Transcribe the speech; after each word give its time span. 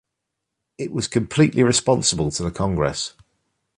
It 0.79 0.91
was 0.91 1.07
completely 1.07 1.61
responsible 1.61 2.31
to 2.31 2.41
the 2.41 2.49
Congress. 2.49 3.13